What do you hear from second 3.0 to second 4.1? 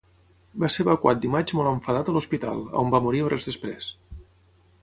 morir hores després.